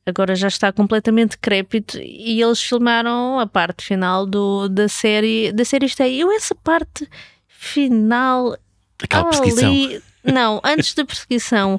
Agora 0.09 0.35
já 0.35 0.49
está 0.49 0.73
completamente 0.73 1.31
decrépito 1.33 1.99
e 1.99 2.41
eles 2.43 2.61
filmaram 2.63 3.39
a 3.39 3.47
parte 3.47 3.85
final 3.85 4.27
do, 4.27 4.69
da 4.69 4.89
série. 4.89 5.53
Da 5.53 5.65
série 5.65 5.87
isto 5.87 6.03
é, 6.03 6.11
eu 6.11 6.33
essa 6.33 6.55
parte 6.55 7.09
final 7.49 8.57
Aquela 9.03 9.23
há 9.23 9.27
perseguição. 9.27 9.71
ali- 9.73 10.03
não, 10.25 10.61
antes 10.65 10.95
da 10.95 11.05
perseguição, 11.05 11.79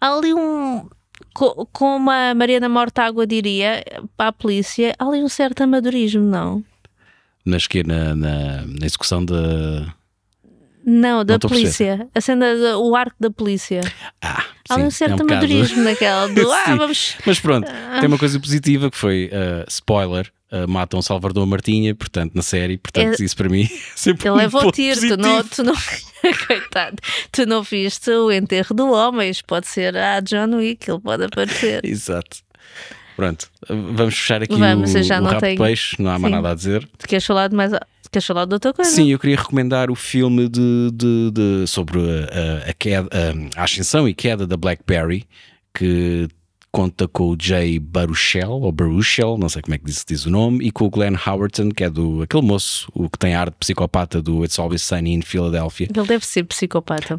há 0.00 0.14
ali 0.16 0.32
um. 0.34 0.88
co- 1.34 1.66
Como 1.72 2.10
a 2.10 2.34
Mariana 2.34 2.68
Mortágua 2.68 3.26
diria 3.26 3.84
para 4.16 4.28
a 4.28 4.32
polícia, 4.32 4.94
há 4.98 5.04
ali 5.06 5.22
um 5.22 5.28
certo 5.28 5.62
amadorismo, 5.62 6.22
não? 6.22 6.64
Nas 7.44 7.66
que 7.66 7.82
na, 7.82 8.14
na, 8.14 8.62
na 8.66 8.86
execução 8.86 9.24
da. 9.24 9.92
Não, 10.84 11.24
da 11.24 11.34
Não 11.34 11.36
a 11.36 11.48
polícia. 11.48 12.08
A 12.14 12.20
cena, 12.20 12.46
o 12.78 12.94
arco 12.96 13.16
da 13.20 13.30
polícia. 13.30 13.80
Ah, 14.20 14.44
Há 14.68 14.74
sim, 14.76 14.82
um 14.82 14.90
certo 14.90 15.20
é 15.20 15.24
um 15.24 15.26
naquela 15.84 16.28
do 16.28 16.50
ah, 16.52 16.74
vamos. 16.76 17.16
Mas 17.24 17.38
pronto, 17.40 17.70
tem 18.00 18.08
uma 18.08 18.18
coisa 18.18 18.38
positiva 18.40 18.90
que 18.90 18.96
foi 18.96 19.26
uh, 19.32 19.64
spoiler. 19.68 20.30
uh, 20.52 20.68
matam 20.68 21.00
Salvador 21.02 21.46
Martinha, 21.46 21.94
portanto, 21.94 22.32
na 22.34 22.42
série, 22.42 22.78
portanto, 22.78 23.22
isso 23.22 23.36
para 23.36 23.48
mim 23.48 23.64
é 23.70 23.78
sempre 23.96 24.28
Ele 24.28 24.34
um 24.34 24.36
leva 24.38 24.58
o 24.58 24.62
ponto 24.62 24.74
tiro, 24.74 25.00
tu 25.00 25.16
não, 25.16 25.44
tu 25.44 25.62
não. 25.62 25.74
Coitado, 26.46 26.96
tu 27.32 27.46
não 27.46 27.62
viste 27.62 28.10
o 28.10 28.30
enterro 28.30 28.74
do 28.74 28.90
homem. 28.92 29.32
Pode 29.46 29.66
ser 29.66 29.96
a 29.96 30.20
John 30.20 30.56
Wick, 30.56 30.90
ele 30.90 31.00
pode 31.00 31.24
aparecer. 31.24 31.84
Exato. 31.84 32.38
Pronto, 33.16 33.50
vamos 33.68 34.14
fechar 34.14 34.42
aqui 34.42 34.56
Vamos, 34.56 34.94
o, 34.94 34.98
eu 34.98 35.02
já 35.02 35.18
o 35.18 35.22
não 35.22 35.38
tenho- 35.38 35.58
peixe, 35.58 35.96
não 35.98 36.10
há 36.10 36.18
mais 36.18 36.32
Sim. 36.32 36.36
nada 36.40 36.50
a 36.50 36.54
dizer. 36.54 36.88
Tu 36.98 37.06
queres 37.06 37.24
falar 37.26 37.48
de 37.48 37.54
mais. 37.54 37.72
Queres 38.12 38.26
falar 38.26 38.44
de 38.44 38.52
outra 38.54 38.72
coisa? 38.74 38.90
Sim, 38.90 39.08
eu 39.10 39.18
queria 39.18 39.36
recomendar 39.36 39.90
o 39.90 39.94
filme 39.94 40.46
de, 40.48 40.90
de- 40.92 41.30
de- 41.32 41.66
sobre 41.66 41.98
a, 41.98 42.70
a- 42.70 42.72
queda, 42.74 43.08
a 43.56 43.64
ascensão 43.64 44.06
e 44.06 44.12
queda 44.12 44.46
da 44.46 44.56
BlackBerry, 44.56 45.24
que 45.74 46.28
conta 46.70 47.06
com 47.08 47.30
o 47.30 47.36
Jay 47.40 47.78
Baruchel, 47.78 48.50
ou 48.50 48.72
Baruchel, 48.72 49.36
não 49.38 49.48
sei 49.48 49.60
como 49.62 49.74
é 49.74 49.78
que 49.78 49.84
diz, 49.84 50.04
diz 50.06 50.24
o 50.26 50.30
nome, 50.30 50.66
e 50.66 50.70
com 50.70 50.84
o 50.86 50.90
Glenn 50.90 51.16
Howerton, 51.26 51.70
que 51.70 51.84
é 51.84 51.90
do 51.90 52.22
aquele 52.22 52.42
moço, 52.46 52.90
o 52.94 53.08
que 53.10 53.18
tem 53.18 53.34
a 53.34 53.40
arte 53.42 53.54
psicopata 53.60 54.22
do 54.22 54.42
It's 54.44 54.58
Always 54.58 54.82
Sunny 54.82 55.12
in 55.12 55.20
Philadelphia. 55.22 55.88
Ele 55.94 56.06
deve 56.06 56.24
ser 56.26 56.44
psicopata. 56.44 57.16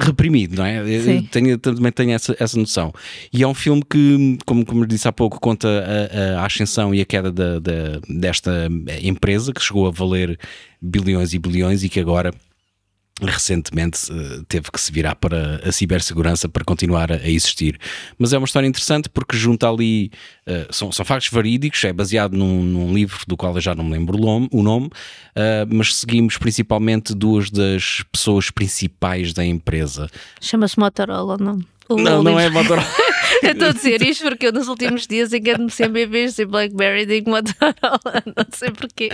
Reprimido, 0.00 0.56
não 0.56 0.64
é? 0.66 0.84
Sim. 1.00 1.28
Tenho, 1.30 1.58
também 1.58 1.92
tenho 1.92 2.12
essa, 2.12 2.36
essa 2.38 2.58
noção. 2.58 2.92
E 3.32 3.42
é 3.42 3.46
um 3.46 3.54
filme 3.54 3.82
que, 3.88 4.38
como, 4.44 4.64
como 4.64 4.86
disse 4.86 5.08
há 5.08 5.12
pouco, 5.12 5.40
conta 5.40 5.68
a, 5.68 6.40
a 6.42 6.46
ascensão 6.46 6.94
e 6.94 7.00
a 7.00 7.04
queda 7.04 7.30
da, 7.32 7.58
da- 7.58 8.00
desta 8.08 8.68
empresa 9.02 9.52
que 9.52 9.62
chegou 9.62 9.86
a 9.86 9.90
valer 9.90 10.38
bilhões 10.80 11.32
e 11.32 11.38
bilhões 11.38 11.82
e 11.84 11.88
que 11.88 12.00
agora 12.00 12.32
recentemente 13.20 14.10
eh, 14.10 14.42
teve 14.48 14.70
que 14.70 14.80
se 14.80 14.90
virar 14.90 15.14
para 15.14 15.60
a 15.68 15.72
cibersegurança 15.72 16.48
para 16.48 16.64
continuar 16.64 17.12
a, 17.12 17.28
existir. 17.28 17.78
Mas 18.18 18.32
é 18.32 18.38
uma 18.38 18.46
história 18.46 18.66
interessante 18.66 19.08
porque 19.08 19.36
junta 19.36 19.68
ali, 19.68 20.10
eh, 20.46 20.66
são, 20.70 20.90
são 20.90 21.04
factos 21.04 21.30
verídicos, 21.30 21.82
é 21.84 21.92
baseado 21.92 22.34
num, 22.34 22.62
num 22.62 22.94
livro 22.94 23.20
do 23.26 23.36
qual 23.36 23.54
eu 23.54 23.60
já 23.60 23.74
não 23.74 23.84
me 23.84 23.92
lembro 23.92 24.16
o 24.16 24.20
nome, 24.20 24.48
o 24.50 24.62
nome, 24.62 24.90
eh, 25.34 25.66
mas 25.68 25.94
seguimos 25.96 26.38
principalmente 26.38 27.14
duas 27.14 27.50
das 27.50 28.02
pessoas 28.10 28.50
principais 28.50 29.32
da 29.32 29.44
empresa. 29.44 30.08
Chama-se 30.40 30.78
Motorola, 30.78 31.36
não? 31.38 31.60
Não, 31.96 32.22
não 32.22 32.38
é. 32.38 32.48
Motorola. 32.48 32.86
Eu 33.42 33.52
estou 33.52 33.68
a 33.68 33.72
dizer 33.72 34.00
isto 34.02 34.22
porque 34.22 34.46
eu 34.46 34.52
nos 34.52 34.68
últimos 34.68 35.04
dias 35.04 35.32
engano-me 35.32 35.68
sempre 35.70 36.04
em 36.04 36.06
vez 36.06 36.36
de 36.36 36.44
Blackberry 36.46 37.04
digo 37.06 37.28
Motorola, 37.28 38.22
não 38.36 38.46
sei 38.52 38.70
porquê. 38.70 39.08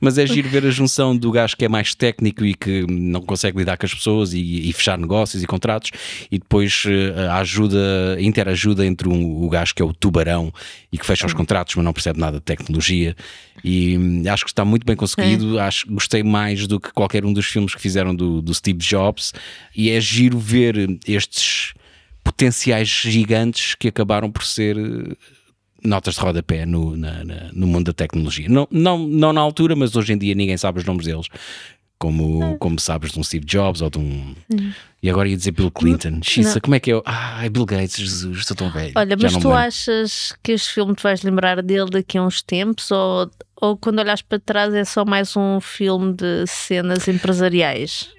Mas 0.00 0.16
é 0.16 0.26
giro 0.26 0.48
ver 0.48 0.64
a 0.64 0.70
junção 0.70 1.14
do 1.14 1.30
gajo 1.30 1.54
que 1.54 1.64
é 1.66 1.68
mais 1.68 1.94
técnico 1.94 2.42
e 2.42 2.54
que 2.54 2.86
não 2.88 3.20
consegue 3.20 3.58
lidar 3.58 3.76
com 3.76 3.84
as 3.84 3.92
pessoas 3.92 4.32
e, 4.32 4.70
e 4.70 4.72
fechar 4.72 4.96
negócios 4.96 5.42
e 5.42 5.46
contratos, 5.46 5.90
e 6.30 6.38
depois 6.38 6.84
eh, 6.86 7.26
a 7.28 7.36
ajuda, 7.38 8.14
a 8.16 8.22
interajuda 8.22 8.86
entre 8.86 9.08
um- 9.10 9.44
o 9.44 9.48
gajo 9.50 9.74
que 9.74 9.82
é 9.82 9.84
o 9.84 9.92
tubarão 9.92 10.50
e 10.90 10.96
que 10.96 11.04
fecha 11.04 11.26
os 11.26 11.34
contratos, 11.34 11.74
mas 11.74 11.84
não 11.84 11.92
percebe 11.92 12.18
nada 12.18 12.38
de 12.38 12.44
tecnologia. 12.44 13.14
E 13.62 13.98
hum, 13.98 14.22
acho 14.30 14.44
que 14.44 14.50
está 14.50 14.64
muito 14.64 14.86
bem 14.86 14.96
conseguido. 14.96 15.58
Acho 15.60 15.86
gostei 15.90 16.22
mais 16.22 16.66
do 16.66 16.80
que 16.80 16.90
qualquer 16.94 17.26
um 17.26 17.32
dos 17.32 17.44
filmes 17.44 17.74
que 17.74 17.80
fizeram 17.82 18.14
do, 18.14 18.40
do 18.40 18.54
Steve 18.54 18.78
Jobs, 18.78 19.34
e 19.76 19.90
é 19.90 20.00
giro 20.00 20.38
ver 20.38 20.98
estes 21.06 21.74
potenciais 22.30 22.88
gigantes 22.88 23.74
que 23.74 23.88
acabaram 23.88 24.30
por 24.30 24.44
ser 24.44 24.76
eh, 24.76 25.16
notas 25.84 26.14
de 26.14 26.20
rodapé 26.20 26.66
no, 26.66 26.96
na- 26.96 27.24
na- 27.24 27.50
no 27.52 27.66
mundo 27.66 27.86
da 27.86 27.92
tecnologia. 27.92 28.48
Não, 28.48 28.66
não, 28.70 28.98
não 28.98 29.32
na 29.32 29.40
altura, 29.40 29.76
mas 29.76 29.94
hoje 29.94 30.12
em 30.12 30.18
dia 30.18 30.34
ninguém 30.34 30.56
sabe 30.56 30.80
os 30.80 30.84
nomes 30.84 31.06
deles. 31.06 31.26
Como, 31.98 32.58
como 32.58 32.78
sabes 32.78 33.12
de 33.12 33.18
um 33.18 33.24
Steve 33.24 33.46
Jobs 33.46 33.80
ou 33.80 33.88
de 33.88 33.98
um. 33.98 34.34
E 35.02 35.08
agora 35.08 35.30
ia 35.30 35.36
dizer 35.36 35.52
Bill 35.52 35.70
Clinton. 35.70 36.20
Xissa, 36.22 36.60
como 36.60 36.74
é 36.74 36.80
que 36.80 36.92
é? 36.92 37.00
Ah, 37.06 37.48
Bill 37.50 37.64
Gates, 37.64 37.96
Jesus, 37.96 38.40
estou 38.40 38.54
tão 38.54 38.70
velho. 38.70 38.92
Olha, 38.96 39.16
mas 39.18 39.32
tu 39.32 39.36
lembro. 39.48 39.54
achas 39.54 40.34
que 40.42 40.52
este 40.52 40.74
filme 40.74 40.94
te 40.94 41.02
vais 41.02 41.22
lembrar 41.22 41.62
dele 41.62 41.88
daqui 41.88 42.18
a 42.18 42.22
uns 42.22 42.42
tempos 42.42 42.90
ou, 42.90 43.30
ou 43.62 43.78
quando 43.78 44.00
olhas 44.00 44.20
para 44.20 44.38
trás 44.38 44.74
é 44.74 44.84
só 44.84 45.06
mais 45.06 45.34
um 45.38 45.58
filme 45.58 46.12
de 46.12 46.44
cenas 46.46 47.08
empresariais? 47.08 48.10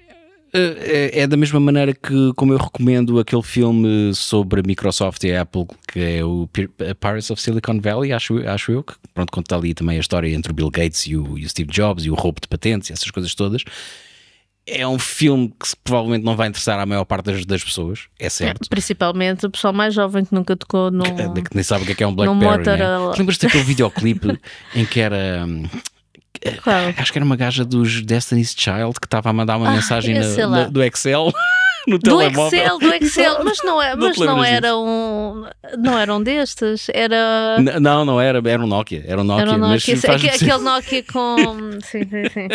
É, 0.52 1.20
é 1.22 1.26
da 1.26 1.36
mesma 1.36 1.60
maneira 1.60 1.92
que, 1.92 2.32
como 2.34 2.52
eu 2.52 2.58
recomendo 2.58 3.18
aquele 3.18 3.42
filme 3.42 4.14
sobre 4.14 4.60
a 4.60 4.62
Microsoft 4.66 5.22
e 5.24 5.32
a 5.32 5.42
Apple, 5.42 5.66
que 5.92 6.00
é 6.00 6.24
o 6.24 6.48
Pir- 6.52 6.70
Pirates 6.98 7.30
of 7.30 7.40
Silicon 7.40 7.80
Valley, 7.80 8.12
acho, 8.12 8.38
acho 8.48 8.72
eu, 8.72 8.82
que 8.82 8.94
pronto, 9.12 9.30
conta 9.30 9.56
ali 9.56 9.74
também 9.74 9.96
a 9.98 10.00
história 10.00 10.28
entre 10.28 10.50
o 10.50 10.54
Bill 10.54 10.70
Gates 10.70 11.06
e 11.06 11.16
o, 11.16 11.38
e 11.38 11.44
o 11.44 11.48
Steve 11.48 11.70
Jobs 11.70 12.04
e 12.04 12.10
o 12.10 12.14
roubo 12.14 12.40
de 12.40 12.48
patentes 12.48 12.88
e 12.88 12.92
essas 12.92 13.10
coisas 13.10 13.34
todas. 13.34 13.62
É 14.70 14.86
um 14.86 14.98
filme 14.98 15.48
que 15.48 15.66
provavelmente 15.82 16.22
não 16.24 16.36
vai 16.36 16.46
interessar 16.48 16.78
à 16.78 16.84
maior 16.84 17.04
parte 17.06 17.24
das, 17.24 17.46
das 17.46 17.64
pessoas, 17.64 18.00
é 18.18 18.28
certo. 18.28 18.68
Principalmente 18.68 19.46
o 19.46 19.50
pessoal 19.50 19.72
mais 19.72 19.94
jovem 19.94 20.26
que 20.26 20.34
nunca 20.34 20.54
tocou 20.54 20.90
num. 20.92 21.04
Que, 21.04 21.42
que 21.42 21.54
nem 21.54 21.64
sabe 21.64 21.84
o 21.84 21.86
que 21.86 21.92
é, 21.92 21.94
que 21.94 22.02
é 22.04 22.06
um 22.06 22.10
No 22.10 22.34
Blackberry. 22.34 22.78
Né? 22.78 22.98
Lembras-te 23.16 23.46
daquele 23.46 23.64
videoclipe 23.68 24.38
em 24.74 24.84
que 24.84 25.00
era. 25.00 25.46
Qual? 26.62 26.76
Acho 26.96 27.12
que 27.12 27.18
era 27.18 27.24
uma 27.24 27.36
gaja 27.36 27.64
dos 27.64 28.02
Destiny's 28.02 28.54
Child 28.56 29.00
que 29.00 29.06
estava 29.06 29.30
a 29.30 29.32
mandar 29.32 29.56
uma 29.56 29.68
Ah, 29.68 29.72
mensagem 29.72 30.14
na- 30.18 30.46
na- 30.48 30.64
do 30.68 30.82
Excel. 30.82 31.32
No 31.86 31.96
Do 31.98 32.02
telemóvel. 32.10 32.58
Excel, 32.60 32.78
do 32.78 32.92
Excel, 32.94 33.44
mas 33.44 33.58
não, 33.64 33.80
é, 33.80 33.96
mas 33.96 34.18
não 34.18 34.44
era 34.44 34.76
um. 34.76 35.46
Não 35.78 35.98
era 35.98 36.14
um 36.14 36.22
destes, 36.22 36.86
era. 36.92 37.56
N- 37.58 37.80
Não, 37.80 38.04
não 38.04 38.20
era, 38.20 38.42
era 38.46 38.62
um 38.62 38.66
Nokia. 38.66 39.02
Era 39.06 39.22
um 39.22 39.24
Nokia, 39.24 39.42
Era 39.42 39.52
um 39.52 39.58
mas 39.58 39.70
Nokia, 39.86 39.96
faz 39.96 40.22
aque- 40.22 40.34
aquele 40.44 40.58
Nokia 40.58 41.02
com. 41.04 41.36
Sim, 41.82 42.02
sim, 42.02 42.28
sim. 42.34 42.48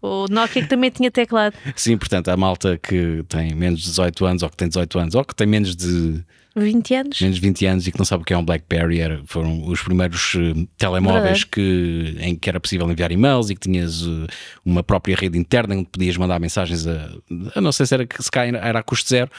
O 0.00 0.26
Nokia 0.28 0.62
que 0.62 0.68
também 0.68 0.90
tinha 0.90 1.12
teclado. 1.12 1.54
Sim, 1.76 1.96
portanto, 1.96 2.26
a 2.28 2.36
malta 2.36 2.76
que 2.76 3.22
tem 3.28 3.54
menos 3.54 3.82
de 3.82 3.86
18 3.90 4.26
anos 4.26 4.42
ou 4.42 4.50
que 4.50 4.56
tem 4.56 4.66
18 4.66 4.98
anos 4.98 5.14
ou 5.14 5.24
que 5.24 5.34
tem 5.36 5.46
menos 5.46 5.76
de 5.76 6.20
20 6.54 6.94
anos? 6.94 7.20
menos 7.20 7.36
de 7.36 7.40
20 7.42 7.66
anos 7.66 7.86
e 7.86 7.92
que 7.92 7.98
não 7.98 8.04
sabe 8.04 8.22
o 8.22 8.26
que 8.26 8.32
é 8.34 8.38
um 8.38 8.44
BlackBerry 8.44 9.00
era, 9.00 9.22
foram 9.26 9.66
os 9.66 9.80
primeiros 9.82 10.34
eh, 10.36 10.66
telemóveis 10.76 11.22
Verdade. 11.24 11.46
que, 11.46 12.16
em 12.20 12.36
que 12.36 12.48
era 12.48 12.60
possível 12.60 12.90
enviar 12.90 13.10
e-mails 13.12 13.50
e 13.50 13.54
que 13.54 13.60
tinhas 13.60 14.02
eh, 14.02 14.26
uma 14.64 14.82
própria 14.82 15.16
rede 15.16 15.38
interna 15.38 15.74
onde 15.74 15.88
podias 15.90 16.16
mandar 16.16 16.38
mensagens 16.40 16.86
a, 16.86 17.10
a 17.54 17.60
não 17.60 17.72
sei 17.72 17.86
se 17.86 17.94
era, 17.94 18.06
se 18.18 18.30
cá 18.30 18.44
era 18.46 18.78
a 18.78 18.82
custo 18.82 19.08
zero, 19.08 19.30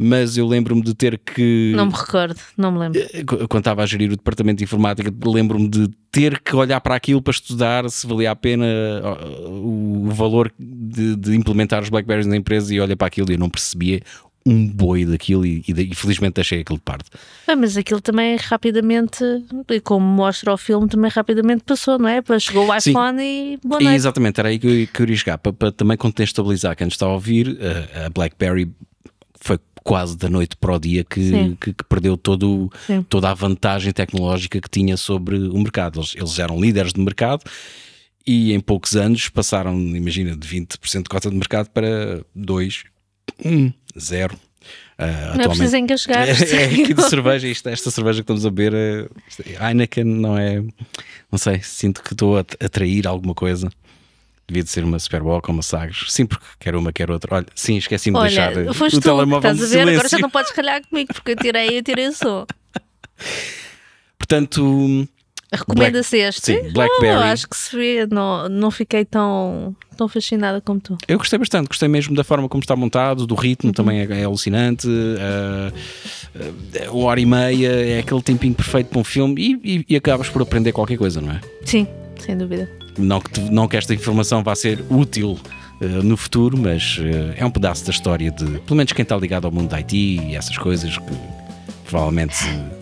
mas 0.00 0.36
eu 0.36 0.46
lembro-me 0.46 0.80
de 0.82 0.94
ter 0.94 1.18
que 1.18 1.72
Não 1.74 1.86
me 1.86 1.92
recordo, 1.92 2.38
não 2.56 2.70
me 2.70 2.78
lembro. 2.78 3.00
Qu- 3.26 3.48
quando 3.48 3.62
estava 3.62 3.82
a 3.82 3.86
gerir 3.86 4.12
o 4.12 4.16
departamento 4.16 4.58
de 4.58 4.64
informática, 4.64 5.12
lembro-me 5.24 5.68
de 5.68 5.88
ter 6.12 6.40
que 6.40 6.54
olhar 6.54 6.80
para 6.80 6.94
aquilo 6.94 7.20
para 7.20 7.32
estudar 7.32 7.90
se 7.90 8.06
valia 8.06 8.30
a 8.30 8.36
pena 8.36 8.64
uh, 8.64 10.06
o, 10.06 10.10
valor 10.10 10.52
de, 10.58 11.16
de 11.16 11.34
implementar 11.34 11.82
os 11.82 11.88
Blackberries 11.88 12.26
na 12.26 12.36
empresa 12.36 12.72
e 12.72 12.80
olhar 12.80 12.96
para 12.96 13.08
aquilo 13.08 13.30
e 13.30 13.34
eu 13.34 13.38
não 13.38 13.50
percebia 13.50 14.00
um 14.48 14.66
boi 14.66 15.04
daquilo 15.04 15.44
e, 15.44 15.62
e, 15.68 15.72
e 15.92 15.94
felizmente 15.94 16.34
deixei 16.34 16.60
aquilo 16.60 16.78
de 16.78 16.84
parte. 16.84 17.10
Ah, 17.46 17.54
mas 17.54 17.76
aquilo 17.76 18.00
também 18.00 18.36
rapidamente, 18.36 19.22
e 19.70 19.80
como 19.80 20.06
mostra 20.06 20.52
o 20.52 20.56
filme, 20.56 20.88
também 20.88 21.10
rapidamente 21.10 21.64
passou, 21.64 21.98
não 21.98 22.08
é? 22.08 22.22
Chegou 22.40 22.68
o 22.70 22.80
Sim. 22.80 22.90
iPhone 22.90 23.22
e 23.22 23.58
boa 23.62 23.80
E 23.80 23.84
noite. 23.84 23.96
exatamente, 23.96 24.40
era 24.40 24.48
aí 24.48 24.58
que 24.58 24.66
eu, 24.66 24.86
que 24.88 25.00
eu 25.00 25.04
iria 25.04 25.16
chegar, 25.16 25.38
para, 25.38 25.52
para 25.52 25.72
também 25.72 25.96
contextualizar 25.96 26.76
quem 26.76 26.88
está 26.88 27.06
a 27.06 27.12
ouvir, 27.12 27.58
a, 27.94 28.06
a 28.06 28.10
BlackBerry 28.10 28.70
foi 29.40 29.58
quase 29.84 30.16
da 30.18 30.28
noite 30.28 30.56
para 30.56 30.74
o 30.74 30.78
dia 30.78 31.02
que, 31.04 31.22
Sim. 31.22 31.56
que, 31.60 31.72
que 31.72 31.84
perdeu 31.84 32.16
todo, 32.16 32.70
Sim. 32.86 33.02
toda 33.08 33.30
a 33.30 33.34
vantagem 33.34 33.92
tecnológica 33.92 34.60
que 34.60 34.68
tinha 34.68 34.96
sobre 34.96 35.36
o 35.36 35.56
mercado. 35.58 36.00
Eles, 36.00 36.14
eles 36.16 36.38
eram 36.38 36.60
líderes 36.60 36.92
de 36.92 37.00
mercado 37.00 37.42
e 38.26 38.52
em 38.52 38.60
poucos 38.60 38.94
anos 38.96 39.28
passaram, 39.30 39.78
imagina, 39.80 40.36
de 40.36 40.46
20% 40.46 41.04
de 41.04 41.08
cota 41.08 41.30
de 41.30 41.36
mercado 41.36 41.70
para 41.70 42.22
2, 42.34 42.84
1, 43.44 43.72
0. 43.98 44.38
Ah, 44.98 45.34
Não 45.36 45.44
é 45.44 45.48
preciso 45.48 45.76
engasgar. 45.76 46.26
é, 46.28 46.32
é 46.32 46.64
aqui 46.64 46.92
de 46.92 47.02
cerveja, 47.08 47.46
isto, 47.46 47.68
esta 47.68 47.90
cerveja 47.90 48.16
que 48.16 48.22
estamos 48.22 48.44
a 48.44 48.50
beber, 48.50 48.74
é, 48.74 49.08
é- 49.52 49.68
Heineken 49.68 50.04
não 50.04 50.36
é, 50.36 50.60
não 51.30 51.38
sei, 51.38 51.60
sinto 51.62 52.02
que 52.02 52.12
estou 52.12 52.36
a 52.36 52.40
atrair 52.40 53.06
alguma 53.06 53.34
coisa. 53.34 53.70
Devia 54.48 54.64
de 54.64 54.70
ser 54.70 54.82
uma 54.82 54.98
Superboc 54.98 55.46
ou 55.48 55.54
uma 55.54 55.62
Sagres. 55.62 56.06
Sim, 56.08 56.24
porque 56.24 56.44
quer 56.58 56.74
uma, 56.74 56.90
quer 56.90 57.10
outra. 57.10 57.36
Olha, 57.36 57.46
sim, 57.54 57.76
esqueci-me 57.76 58.16
de 58.18 58.22
deixar 58.24 58.56
eh, 58.56 58.72
foste 58.72 58.96
o 58.96 59.00
tu, 59.00 59.04
telemóvel 59.04 59.52
estás 59.52 59.72
a 59.72 59.76
ver? 59.84 59.88
Agora 59.92 60.08
já 60.08 60.18
não 60.18 60.30
podes 60.30 60.50
calhar 60.52 60.80
comigo, 60.88 61.12
porque 61.12 61.32
eu 61.32 61.36
tirei, 61.36 61.78
eu 61.78 61.82
tirei 61.82 62.08
o 62.08 62.12
som. 62.14 62.46
Portanto, 64.18 65.06
Recomenda-se 65.52 66.16
este? 66.18 66.44
sim, 66.46 66.72
Blackberry. 66.72 67.30
acho 67.30 67.48
que 67.48 67.56
se 67.56 67.74
vê, 67.76 68.06
não, 68.10 68.48
não 68.48 68.70
fiquei 68.70 69.04
tão, 69.04 69.74
tão 69.96 70.06
fascinada 70.08 70.60
como 70.60 70.78
tu. 70.80 70.98
eu 71.08 71.16
gostei 71.18 71.38
bastante. 71.38 71.68
Gostei 71.68 71.88
mesmo 71.88 72.14
da 72.14 72.22
forma 72.22 72.48
como 72.48 72.62
está 72.62 72.76
montado, 72.76 73.26
do 73.26 73.34
Uhum. 73.34 73.40
ritmo 73.40 73.72
também 73.72 74.00
é, 74.00 74.20
é 74.20 74.24
alucinante. 74.24 74.86
ah, 75.18 75.72
uma 76.92 77.04
hora 77.06 77.20
e 77.20 77.26
meia 77.26 77.68
é 77.68 77.98
aquele 78.00 78.22
tempinho 78.22 78.54
perfeito 78.54 78.88
para 78.88 78.98
um 78.98 79.04
filme 79.04 79.40
e, 79.64 79.76
e, 79.78 79.86
e 79.90 79.96
acabas 79.96 80.28
por 80.28 80.42
aprender 80.42 80.72
qualquer 80.72 80.96
coisa, 80.98 81.20
não 81.20 81.32
é? 81.32 81.40
Sim, 81.64 81.86
sem 82.18 82.36
dúvida. 82.36 82.68
Não 82.98 83.20
que, 83.20 83.40
não 83.40 83.66
que 83.68 83.76
esta 83.76 83.94
informação 83.94 84.42
vá 84.42 84.54
ser 84.54 84.84
útil 84.90 85.38
eh, 85.80 85.86
no 85.86 86.16
futuro, 86.16 86.58
mas 86.58 86.98
eh, 87.00 87.34
é 87.36 87.44
um 87.46 87.50
pedaço 87.50 87.84
da 87.84 87.90
história 87.90 88.30
de, 88.30 88.44
pelo 88.60 88.76
menos 88.76 88.92
quem 88.92 89.02
está 89.02 89.16
ligado 89.16 89.44
ao 89.46 89.52
mundo 89.52 89.68
da 89.70 89.78
IT 89.78 89.96
e 89.96 90.34
essas 90.34 90.58
coisas, 90.58 90.98
que 90.98 91.04
provavelmente 91.88 92.34
eh, 92.44 92.77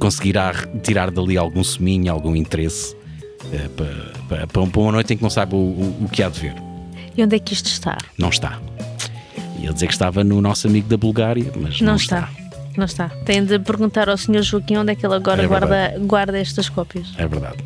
conseguirá 0.00 0.52
tirar 0.82 1.10
dali 1.10 1.36
algum 1.36 1.62
seminho, 1.62 2.10
algum 2.12 2.34
interesse 2.34 2.96
eh, 3.52 3.68
para, 3.76 4.12
para, 4.28 4.46
para 4.46 4.62
um- 4.62 4.70
uma 4.76 4.92
noite 4.92 5.14
em 5.14 5.16
que 5.16 5.22
não 5.22 5.30
sabe 5.30 5.54
o, 5.54 5.58
o- 5.58 6.04
o 6.04 6.08
que 6.08 6.22
há 6.22 6.28
de 6.28 6.40
ver. 6.40 6.54
E 7.16 7.22
onde 7.22 7.36
é 7.36 7.38
que 7.38 7.52
isto 7.52 7.66
está? 7.66 7.96
Não 8.18 8.28
está. 8.30 8.58
Ia 9.60 9.72
dizer 9.72 9.86
que 9.86 9.92
estava 9.92 10.24
no 10.24 10.40
nosso 10.40 10.66
amigo 10.66 10.88
da 10.88 10.96
Bulgária, 10.96 11.44
mas 11.56 11.80
não, 11.80 11.88
Não 11.90 11.96
está. 11.96 12.28
Não 12.76 12.84
está. 12.86 13.08
Tem 13.26 13.44
de 13.44 13.58
perguntar 13.58 14.08
ao 14.08 14.16
Sr. 14.16 14.42
Joaquim 14.42 14.76
onde 14.78 14.92
é 14.92 14.94
que 14.94 15.04
ele 15.04 15.14
agora 15.14 15.42
É 15.42 15.46
guarda, 15.46 15.94
guarda 16.00 16.38
estas 16.38 16.68
cópias. 16.68 17.08
É 17.18 17.26
verdade. 17.26 17.58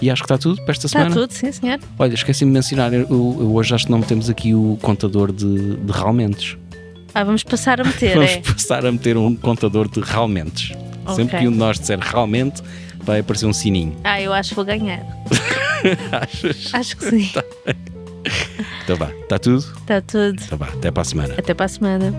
E 0.00 0.10
acho 0.10 0.22
que 0.22 0.26
está 0.26 0.38
tudo 0.38 0.56
para 0.62 0.72
esta 0.72 0.86
Está 0.86 1.00
semana. 1.00 1.14
tudo, 1.14 1.32
sim, 1.32 1.52
senhor. 1.52 1.78
Olha, 1.98 2.14
esqueci-me 2.14 2.50
de 2.50 2.54
mencionar, 2.54 2.92
eu, 2.92 3.02
eu 3.10 3.54
hoje 3.54 3.74
acho 3.74 3.86
que 3.86 3.90
não 3.92 4.00
temos 4.00 4.28
aqui 4.30 4.54
o 4.54 4.78
contador 4.80 5.30
de, 5.32 5.76
de 5.76 5.92
realmentes. 5.92 6.56
Ah, 7.14 7.22
vamos 7.24 7.42
passar 7.44 7.80
a 7.80 7.84
meter, 7.84 8.14
Vamos 8.16 8.30
é? 8.30 8.38
passar 8.40 8.86
a 8.86 8.90
meter 8.90 9.16
um 9.16 9.34
contador 9.36 9.88
de 9.88 10.00
realmentes. 10.00 10.72
Sempre 11.08 11.36
Ok. 11.36 11.38
que 11.40 11.48
um 11.48 11.52
de 11.52 11.58
nós 11.58 11.78
disser 11.78 11.98
realmente, 11.98 12.62
vai 13.00 13.20
aparecer 13.20 13.46
um 13.46 13.52
sininho. 13.52 13.96
Ah, 14.04 14.20
eu 14.20 14.32
acho 14.32 14.50
que 14.50 14.54
vou 14.56 14.64
ganhar. 14.64 15.00
Achas? 16.12 16.70
Acho 16.74 16.96
que 16.96 17.10
sim. 17.10 17.30
Então 18.84 18.96
vá, 18.96 19.10
está 19.10 19.38
tudo? 19.38 19.58
Está 19.80 20.00
tudo. 20.00 20.40
Então 20.44 20.56
vá, 20.58 20.66
até 20.66 20.90
para 20.92 21.02
a 21.02 21.04
semana. 21.04 21.34
Até 21.38 21.54
para 21.54 21.66
a 21.66 21.68
semana. 21.68 22.14